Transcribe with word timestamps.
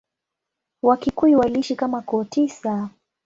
Wakikuyu 0.83 1.39
waliishi 1.39 1.75
kama 1.75 2.01
koo 2.01 2.23
tisa. 2.23 2.89